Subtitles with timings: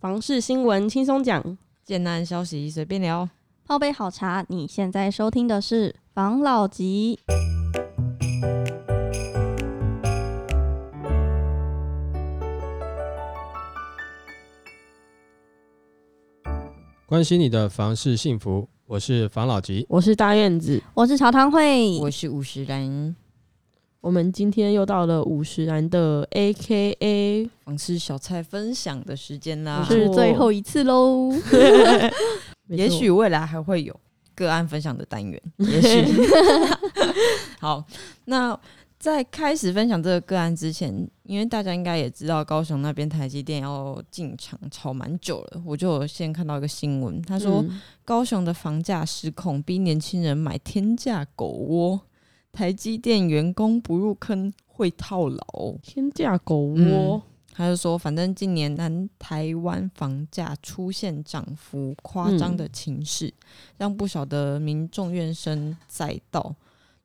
[0.00, 3.28] 房事新闻轻松讲，简单消息随便聊，
[3.66, 4.42] 泡杯好茶。
[4.48, 7.18] 你现在收听的是房老吉。
[17.04, 23.14] 关心你的房事幸福，我是房老吉，我是大院子，我是朝堂会，我是五十岚。
[24.00, 31.30] 我们今天又到了五十岚的 AKA 房事小菜分享的时间啦，是最后一次喽。
[32.68, 33.94] 也许未来还会有
[34.34, 36.04] 个案分享的单元， 也许。
[37.60, 37.84] 好，
[38.24, 38.58] 那。
[39.00, 47.64] 在开始分享这个个案之前，因为大家应该也知道高雄那边台积电要进场炒蛮久了，我就先看到一个新闻，他说
[48.04, 51.98] 高雄的房价失控，逼年轻人买天价狗窝，
[52.52, 55.74] 台积电员工不入坑会套牢。
[55.82, 63.34] 天价狗窝，他就说，反正近年南台湾房价出现涨幅夸张的情势，嗯、
[63.78, 66.54] 让不少的民众怨声载道。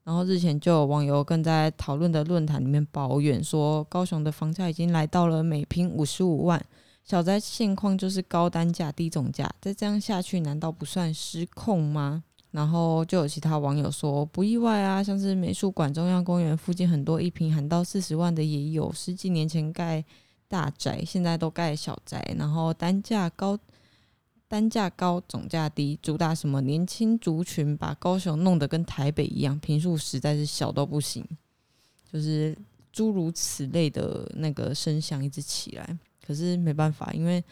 [0.03, 6.63] 然后日前就有网友更在讨论的论坛里面抱怨说，高雄的房价已经来到了每坪五十五万，
[7.03, 12.23] 小宅现况就是高单价低总价，再这样下去难道不算失控吗？
[12.55, 20.01] 然后就有其他网友说不意外啊，像是美术馆、中央公园附近很多一坪喊到四十万的也有，十几年前盖
[20.47, 23.59] 大宅，现在都盖小宅，然后单价高。
[24.47, 31.25] 单价高，总价低，主打什么年轻族群，把高雄弄得跟台北一样，坪数实在是小到不行，
[32.13, 32.55] 就是
[32.93, 35.97] 诸如此类的那个声响一直起来。
[36.25, 37.43] 可是没办法，因为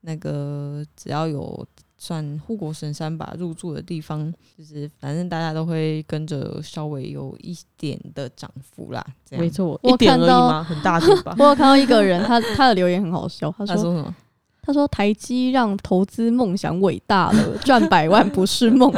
[0.00, 1.64] 那个只要有
[1.98, 9.04] 算护国神山吧入住的地方，就是反正大家都会跟着稍微有一点的涨幅啦。
[9.28, 10.64] 这样没错，一点而已吗？
[10.64, 11.34] 很大点吧？
[11.40, 14.14] 我有看到一个人，他他的留言很好笑，他说，他说什么？
[14.62, 18.92] 他说：“台积让投资梦想伟大了，赚百万不是梦，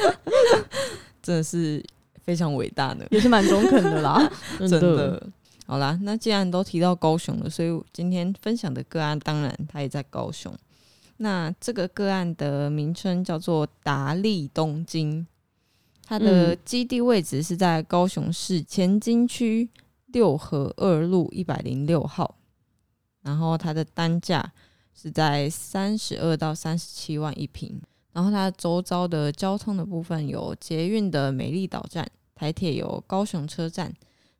[1.22, 1.84] 真的是
[2.24, 4.26] 非常伟大的，也是蛮中肯的啦。
[4.58, 5.22] 真的，
[5.66, 10.50] 好啦，那既然都提到高雄了，所以今天分享的个案，当然他也在高雄。
[11.18, 15.26] 那这个个案的名称叫做达利东京，
[16.04, 19.68] 它的基地位置是在高雄市前金区
[20.06, 22.36] 六合二路一百零六号，
[23.22, 24.52] 然后它的单价。”
[24.98, 27.78] 是在三十二到三十七万一平，
[28.14, 33.92] 然后它周遭的交通的部分有捷运的美丽岛站，台铁有高雄车站，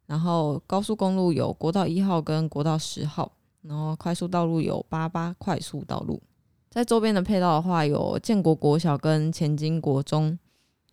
[0.06, 6.22] 然后高速公路有国道一号跟国道十号，然后快速道路有八八快速道路。
[6.76, 10.38] 在周边的配套的话，有建国国小跟前金国中，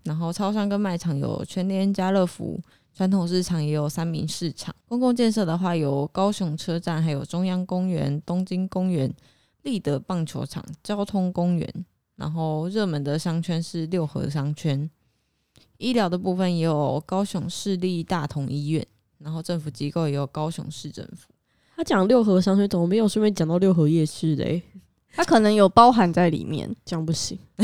[0.04, 2.58] 然后超商跟卖场有全联、家乐福，
[2.94, 4.74] 传统市场也有三民市场。
[4.88, 9.14] 公共建设的话，有高雄车站，还有中央公园、东京公园。
[9.64, 14.90] 立德棒球场、交通公园，然后热门的商圈是六合商圈。
[15.80, 21.28] 医疗的部分也有高雄市立大同医院，然后政府机构也有高雄市政府。
[21.76, 24.64] 他讲六合商圈，怎么没有顺便讲到六合夜市嘞？
[25.16, 27.38] 他可能有包含在里面，这样不行。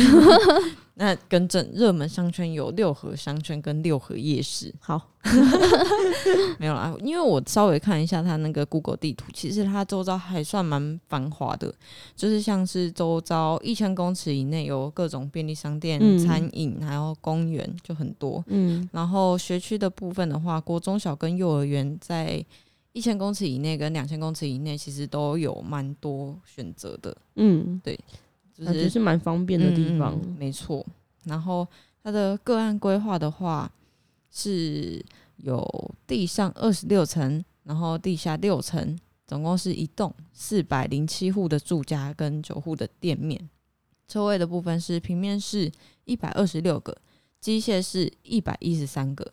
[0.96, 4.74] 那更正，热门商圈有六合商圈跟六合夜市。
[4.82, 5.02] 好，
[6.60, 11.74] 没有啦，因为我稍微看一下它那个 Google 地图，其实它周遭还算蛮繁华的，
[12.18, 18.44] 就是像是周遭一千公尺以内有各种便利商店、嗯、餐饮，还有公园就很多。
[18.48, 22.44] 嗯，然后学区的部分的话，国中小跟幼儿园在
[22.92, 27.16] 一千公尺以内跟两千公尺以内，其实都有蛮多选择的。
[27.36, 28.00] 嗯，对。
[28.54, 30.86] 就是是蛮方便的地方，嗯、没错。
[31.24, 31.66] 然后
[32.04, 33.72] 它的个案规划的话，
[34.30, 35.02] 是
[35.38, 43.50] 有地上二十六层，然后地下六层，总共是一栋四百零七户的住家跟九户的店面。
[44.10, 45.72] 车位的部分是平面是
[46.04, 46.98] 一百二十六个，
[47.40, 49.32] 机械是一百一十三个。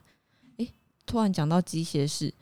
[0.59, 0.71] 诶，
[1.05, 2.33] 突然讲到机械式，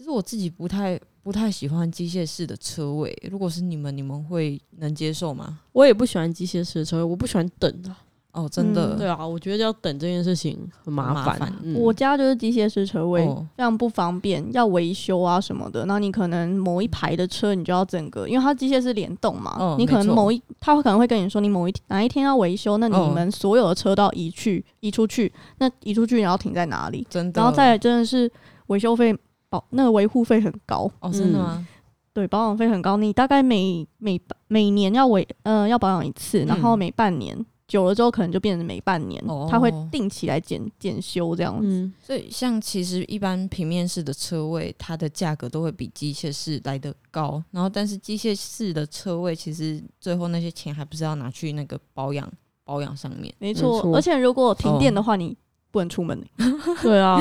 [0.00, 0.98] 其实我自己不太。
[1.22, 5.58] 不太喜欢机械式的车位，如果是你们，你们会能接受吗？
[5.72, 7.92] 我也不喜欢机械式的车位，我不喜欢等啊。
[8.32, 11.52] 哦，真的，嗯、对啊，我觉得要等这件事情很麻烦。
[11.62, 15.84] 嗯、我家就是机械式车位，哦、非常不方便，要维修啊什么的。
[15.84, 27.06] 那你可能某一排的车，你就要整个，因为它机械式联动嘛，哦、你可能某一，他会可能会跟你说，你某一哪一天要维修，那你们所有的车都要移去、哦、移出去，那移出去然后停在哪里？
[27.10, 28.32] 真的，然后再来真的是
[28.68, 29.14] 维修费。
[29.50, 31.56] 保那个维护费很高哦，真的吗？
[31.58, 31.66] 嗯、
[32.14, 34.18] 对，保养费很高，你大概每每
[34.48, 37.36] 每年要维呃要保养一次，然后每半年
[37.68, 41.66] 久了之后可能就变成每半年，哦、它会定期来检检修这样子。
[41.66, 47.42] 嗯、所以像其实一般平面式的车位，它的价格都会比机械式来得高。
[47.50, 52.28] 然后但是机械式的车位，其实最后那些钱还不是要拿去那个保养
[52.64, 53.32] 保养上面。
[53.38, 55.36] 没错，而且如果停电的话，你
[55.70, 56.20] 不能出门、
[56.82, 57.18] 对啊，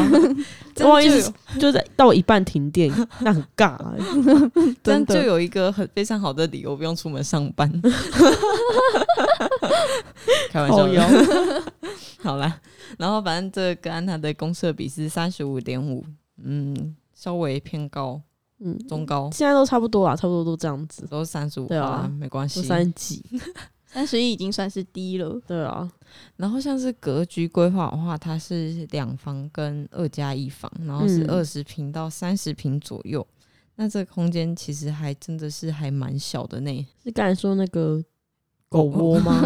[0.75, 2.91] 不好意思，就在到一半停电，
[3.21, 3.99] 那很尬、欸。
[4.83, 5.15] 真的。
[5.15, 7.71] 就有一个很非常好的理由，不用出门上班。
[10.49, 11.01] 开玩笑哟，
[12.21, 12.59] 好啦，
[12.97, 16.03] 然后反正这个个案它的公社比是三十五点五，
[16.43, 18.19] 嗯，稍微偏高，
[18.59, 23.23] 嗯，中高，现在都差不多啊，差不多都这样子，都三十五，对啊，没关系，三十几，
[23.91, 25.91] 三十一已经算是低了，对啊。
[26.37, 33.45] 然后像是格局规划的话，它是两房跟二加一房，然后是二十平到三十平左右，嗯、
[33.75, 36.87] 那这个空间其实还真的是还蛮小的呢。
[37.03, 38.03] 是刚才说那个。
[38.71, 39.41] 狗窝吗？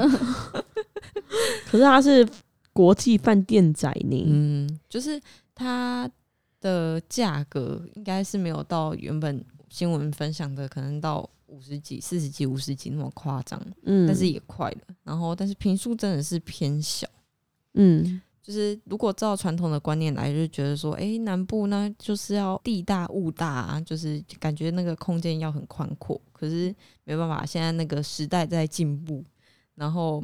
[1.65, 2.27] 可是它是
[2.73, 4.21] 国际饭店宅呢。
[4.27, 5.17] 嗯，就是
[5.55, 6.11] 它
[6.59, 13.61] 的价格应该是没有到原本新闻分享的，可能到五十几、四十几、五十几那么夸张。
[13.83, 14.95] 嗯，但是也快了。
[15.03, 17.07] 然后，但是平数真的是偏小。
[17.75, 26.19] 嗯，就是如果照传统的观念来，就觉得说，哎、欸，南部呢就是要地大物大啊，就是感觉那个空间要很宽阔。
[26.31, 26.73] 可是
[27.03, 29.23] 没办法，现在那个时代在进步，
[29.75, 30.23] 然后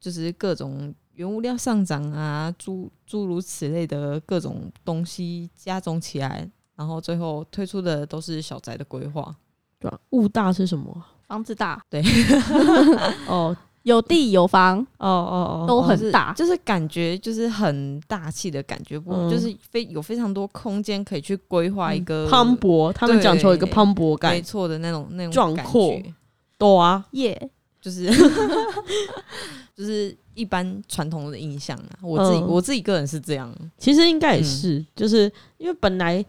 [0.00, 9.34] 就是各种原物料上涨啊，诸诸如此类的各种东西加总起来，然后最后推出的都是小宅的规划。
[9.84, 9.98] 对吧？
[10.10, 11.04] 物大是什么？
[11.26, 11.82] 房子大。
[11.90, 12.02] 对。
[13.28, 25.94] 哦，有地有房，哦哦哦，都很大，就是，就是感觉就是很大气的感觉，不、嗯、就是非有非常多空间可以去规划一个磅礴，他们讲求一个磅礴感，没错的那种那种壮阔，
[26.56, 27.50] 多啊，耶、yeah，
[27.82, 28.06] 就是
[29.76, 36.24] 就是一般传统的印象啊，我自己、嗯、我自己个人是这样，其实应该也是、嗯，就是因为本来。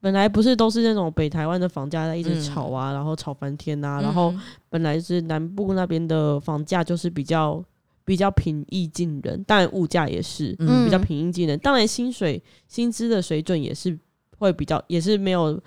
[0.00, 4.32] 本来不是都是那种北台湾的房价在一直炒啊，嗯、然后炒翻天啊、嗯，然后
[4.68, 7.60] 本来是南部那边的房价就是比较
[8.04, 13.98] 比较平易近人，当然物价也是、嗯、比较平易近人，当然薪水薪资的水准也是
[14.38, 15.60] 会比较也是没有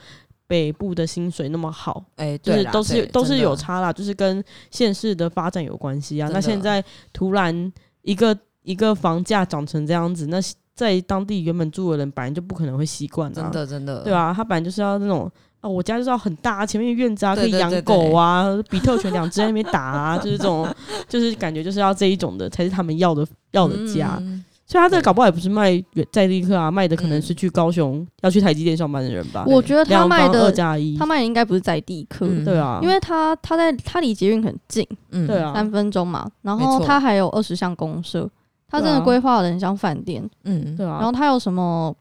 [0.48, 6.30] 北部的薪水那么好，哎、欸，就是都是都是有差啦，就是跟县市的发展有关系啊。
[6.32, 10.40] 那现在突然一个一个房价涨成这样子，那。
[10.82, 20.68] 在当地原本住的人，本来就不可能会习惯的，真的真的，对啊，他本来就是要那种啊，我家就是要很大，前面院子啊，可以养狗啊，比特犬两只在那边打啊， 就是这种，
[21.08, 24.18] 就是感觉就是要这一种的才是他们要的要的家。
[24.22, 25.80] 嗯、所以他这个搞不好也不是卖
[26.12, 29.44] 在地客啊，卖的可能是去高雄、嗯、要去台积电上班的人吧。
[29.46, 38.28] 我觉得他卖的二加一，他卖的应该不是在地客，嗯、对啊，因为他他在他离捷运很近，嗯，对啊，三分钟嘛，然后他还有二十项公设。
[38.72, 40.96] 他真的规划的很像饭店，嗯，对啊。
[40.96, 41.94] 然后他有什么，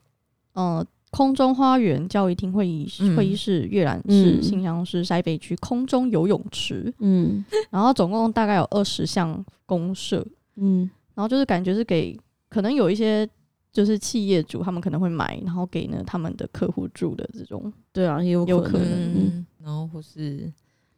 [0.53, 7.45] 呃，空中花园、教育厅、会议会议室、阅览室、信箱室、塞北区空中游泳池，嗯。
[7.71, 10.25] 然后总共大概有二十项公设，
[10.55, 10.89] 嗯。
[11.17, 12.17] 然后就是感觉是给
[12.49, 13.29] 可能有一些
[13.73, 19.47] 就是企业主他们可能会买，然后给呢他们的客户住的这种，对啊，也有可能，有可能嗯。
[19.63, 20.51] 然后或是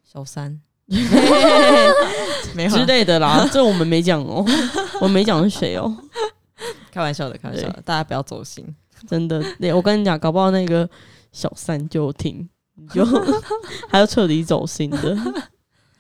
[0.05, 0.61] 小三。
[2.55, 4.45] 没之类的啦，这我们没讲哦，
[5.01, 5.97] 我没讲是谁哦，
[6.91, 8.67] 开玩笑的，开玩笑的，大家不要走心，
[9.09, 9.43] 真的。
[9.59, 10.89] 对，我跟你讲，搞不好那个
[11.33, 12.47] 小三就听，
[12.91, 13.05] 就
[13.89, 15.17] 还要彻底走心的，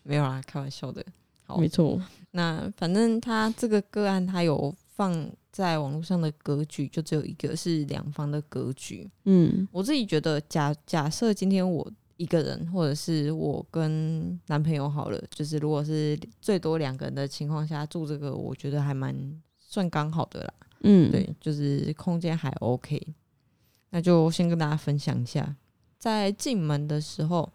[0.02, 1.02] 没有啦，开玩笑的。
[1.46, 1.98] 好，没错。
[2.32, 9.08] 那反正他这个个案，他有放在网络上的格局，就只有一个是两方的格局。
[9.24, 11.90] 嗯，我自己觉得假，假假设今天我。
[12.22, 19.12] 一个人，或者是我跟男朋友好了，就是如果是最多两个人的情况下住这个，我觉得还蛮
[19.58, 20.54] 算刚好的啦。
[20.84, 23.00] 嗯，对，就是空间还 OK。
[23.90, 25.56] 那就先跟大家分享一下，
[25.98, 27.52] 在进门的时候，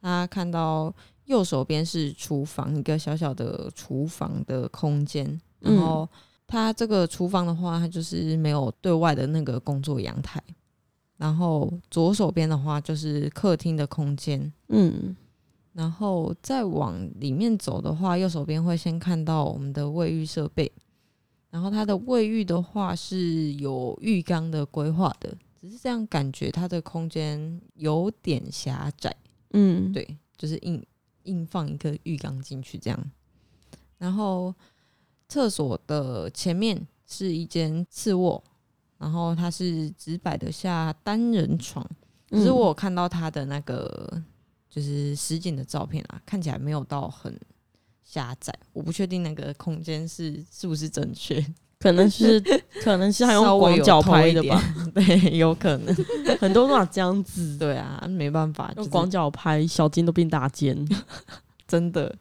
[0.00, 0.90] 他看到
[1.26, 5.38] 右手边是厨房，一个小小的厨房的空间。
[5.60, 6.08] 然后
[6.46, 10.42] 他这个厨房的话，它就是没有对外的那个工作阳台。
[11.18, 15.16] 然后左手边的话就是客厅的空间，嗯，
[15.72, 20.70] 然后再往里面走的话，右手边会先看到我们的卫浴设备，
[21.48, 29.16] 然后它的卫浴的话是有浴缸的规划的，只是这样感觉它的空间有点狭窄，
[29.52, 30.84] 嗯，对，就是硬
[31.22, 33.10] 硬放一个浴缸进去这样，
[33.96, 34.54] 然后
[35.28, 38.44] 厕所的前面是一间次卧。
[38.98, 41.86] 然后它是只摆得下单人床，
[42.30, 44.22] 可是我有看到它的那个
[44.70, 47.38] 就是实景的照片啊，看起来没有到很
[48.02, 51.44] 狭窄，我不确定那个空间是是不是正确，
[51.78, 52.40] 可能是
[52.82, 54.62] 可能是他用广角拍的吧？
[54.94, 55.94] 对，有可能
[56.40, 57.58] 很多都这样子。
[57.58, 60.76] 对啊，没办法，用广角拍，小间都变大间，
[61.68, 62.14] 真的。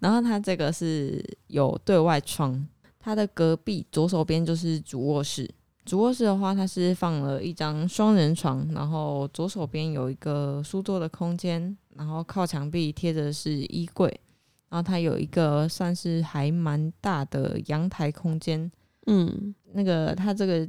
[0.00, 2.66] 然后它这个是有对外窗，
[2.98, 5.48] 它的隔壁左手边就是主卧室。
[5.88, 14.08] 主卧室的话，它是放了一张双人床，然后左手边有一个书桌的空间，然后靠墙壁贴着是衣柜，
[14.68, 18.70] 然后它有一个算是还蛮大的阳台空间。
[19.06, 20.68] 嗯，那个它这个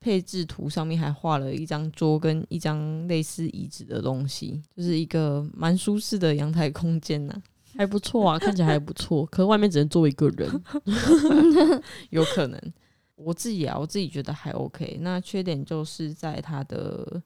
[0.00, 7.34] 配置图上面还画了一张桌跟一张类似椅子的东西，就是一个蛮舒适的阳台空间呐，
[7.74, 9.24] 还不错啊，看起来还不错。
[9.26, 10.62] 可是外面只能坐一个人
[12.10, 12.60] 有可能。
[13.18, 14.98] 我自己啊，我自己觉得还 OK。
[15.00, 17.20] 那缺点就是在它的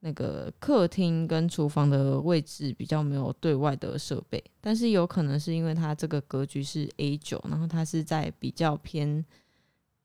[0.00, 9.24] 那个客厅跟厨房的位置比较没有对外的设备，但是有可能是因为它这个格局是 A 九，然后它是在比较偏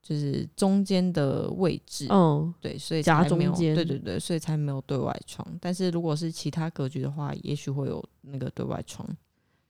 [0.02, 5.48] 就是中间的位置，嗯，对，所以夹中间，对对对，所以才没有对外窗。
[5.60, 9.08] 但是如果是其他格局的话，也许会有那个对外窗。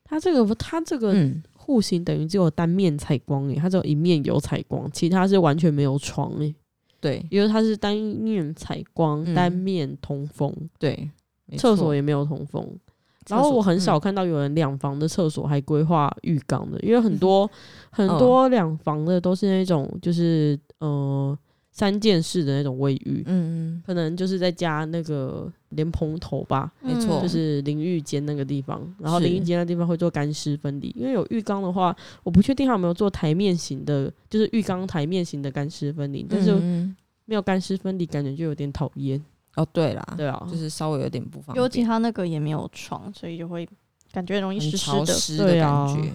[0.03, 1.15] 它这个，它这个
[1.55, 6.53] 户型等于只有单面采光诶，它只有一面有采光，其他是完全没有窗诶。
[6.99, 10.53] 对，因为它是单面采光，单面通风。
[10.77, 11.09] 对，
[11.57, 12.67] 厕所也没有通风。
[13.29, 17.49] 然后我很少看到有人两房的厕所还规划浴缸的，因为很多
[17.89, 21.37] 很多两房的都是那种就是呃。
[21.73, 36.53] 三件式的那种卫浴，嗯嗯，可能就是在加那个莲蓬头吧，没错，就是淋浴间那个地方，然后淋浴间那地方会做干湿分离，因为有浴缸的话，我不确定他有没有做台面型的，就是浴缸台面型的干湿分离，但是
[37.25, 39.19] 没有干湿分离，感觉就有点讨厌。
[39.55, 43.67] 哦，对啦，对啊，就是稍微有点不方便，尤其他那个也没有床，所以就会
[44.11, 46.11] 感觉容易湿湿的，的感觉。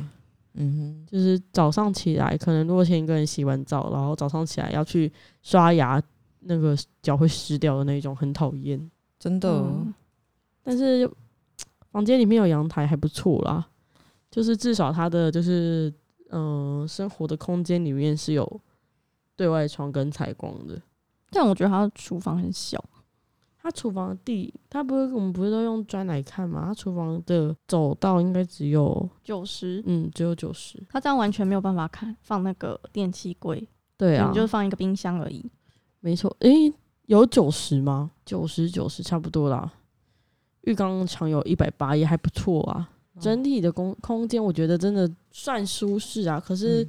[0.60, 5.10] 嗯哼，就是早上起来，可能如果前一个人洗完澡，然后早上起来要去
[5.40, 6.02] 刷牙，
[6.40, 9.48] 那个脚会湿掉的那种，很讨厌，真的。
[9.48, 9.94] 嗯、
[10.64, 11.08] 但是
[11.92, 13.68] 房间里面有阳台还不错啦，
[14.30, 15.92] 就是至少它的就是
[16.30, 18.60] 嗯、呃，生活的空间里面是有
[19.36, 20.80] 对外窗跟采光的。
[21.30, 22.82] 但我觉得它的厨房很小。
[23.60, 26.66] 他厨房的地，他不是我们不是都用砖来看吗？
[26.66, 30.82] 他厨房的走道应该只有九十，嗯，只有九十。
[30.88, 35.44] 他这样完全没有办法看放那个电器柜，对啊，你就放一个冰箱而已。
[36.00, 36.72] 没错，诶，
[37.06, 38.12] 有九十吗？
[38.24, 39.72] 九十九十差不多啦。
[40.62, 42.88] 浴缸长有一百八，也还不错啊。
[43.18, 46.38] 整体的空空间，我觉得真的算舒适啊。
[46.38, 46.86] 可是，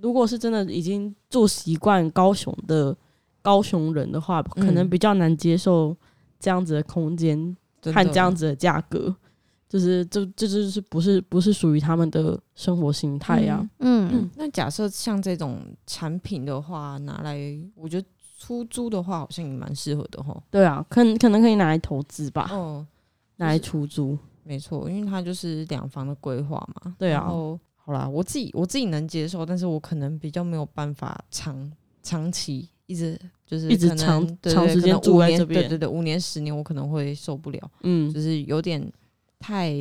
[0.00, 2.96] 如果是真的已经住习惯高雄的
[3.42, 5.96] 高雄人的话，可能比较难接受。
[6.42, 9.14] 这样子的空间和这样子的价格，
[9.68, 13.60] 就是这这就是不是不是属于他们的生活形态呀。
[13.80, 17.38] 嗯，嗯，那假设像这种产品的话，拿来
[17.74, 20.42] 我觉得出租的话，好像也蛮适合的哈。
[20.50, 22.48] 对啊，可可能可以拿来投资吧。
[22.50, 22.86] 哦，
[23.36, 26.96] 拿来出租，没错，因为它就是两房的规划嘛。
[26.98, 27.20] 对啊。
[27.20, 31.70] 然后好啦，我自己我自己能接受，但是我可能比较没有办法长
[32.02, 33.18] 长期一直。
[33.50, 38.80] 就是一直长长时间住在这边，对对对，五年十年我可能会受不了，嗯，就是有点
[39.40, 39.74] 太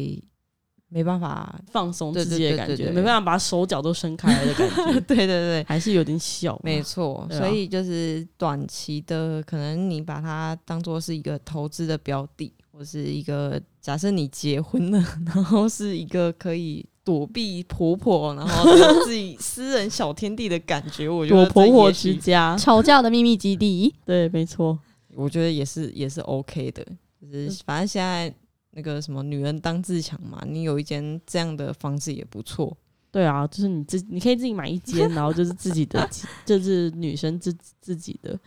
[0.87, 16.85] 没办法放松自己的感觉，没办法把手脚都伸开来的感觉， 对对对，还是有点小，没错，所以就是短期的，可能你把它当做是一个投资的标的，或是一个假设你结婚了， 然后是一个可以。
[17.01, 18.71] 躲避婆婆，然后
[19.03, 22.55] 自己私人小天地的感觉，我觉得躲婆婆之家。
[22.55, 24.77] 吵架的秘密基地，对，没错，
[25.15, 26.85] 我觉得也是也是 OK 的，
[27.19, 28.31] 就是反正现在
[28.71, 32.77] 那个什么女人当自强嘛，你有一间这样的房子也不错，
[33.09, 36.07] 对啊，就是你自你可以自己买一间，然后就是自己的，
[36.45, 38.39] 就是女生自自己的，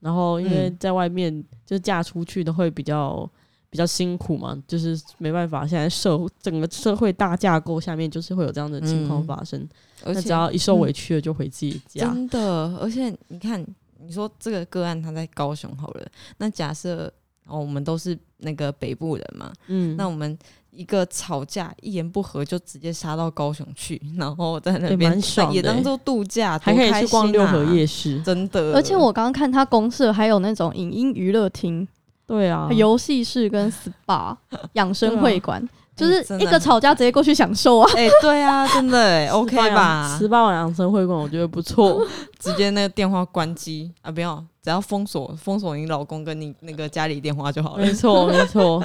[0.00, 3.30] 然后因为在外面就嫁出去的会比较。
[3.72, 5.66] 比较辛苦嘛，就是没办法。
[5.66, 9.66] 现在社整个社会大架构下面，就是会有这样的情况发生。
[10.04, 12.04] 而且、嗯、只要一受委屈了，就回自己家。
[12.04, 13.64] 真的，而且你看，
[13.98, 17.10] 你说这个个案他在高雄好了，那假设
[17.46, 20.38] 哦，我们都是那个北部人嘛，嗯，那我们
[20.70, 28.74] 一个吵架一言不合就直接杀到高雄去，然后在那边、欸、也当做度假，还可以去逛六合夜市，真的。
[28.74, 31.88] 而且我刚刚看他公社还有那种影音娱乐厅。
[32.32, 34.34] 对啊，游戏室跟 SPA
[34.72, 35.62] 养生会馆，
[35.94, 37.90] 就是一个吵架直接过去享受啊！
[37.94, 42.02] 哎，对啊，真的哎， OK 吧？SPA 养生会馆我觉得不错，
[42.40, 47.84] 直接那个电话关机啊，不要，只要封锁封锁你老公跟你那个家里电话就好了。
[47.84, 48.82] 没错，没错，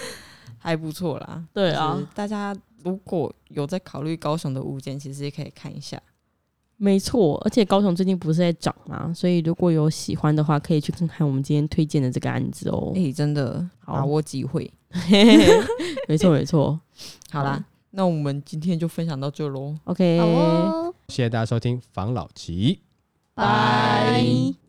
[0.58, 1.42] 还不错啦。
[1.54, 2.54] 对啊，大家
[2.84, 5.98] 如果有在考虑高雄的物件，其实也可以看一下。
[6.82, 9.12] 没错，而且高雄最近不是在涨吗？
[9.14, 12.92] 所以如果有喜欢的话，可以去看看我们今天推荐的这个案子哦。
[12.96, 14.72] 哎、欸，真的，把握机会。
[16.08, 16.80] 没错，没错。
[17.30, 19.76] 好啦，那我们今天就分享到这喽。
[19.84, 22.80] OK，好哦，谢谢大家收听房老吉，
[23.34, 24.59] 拜。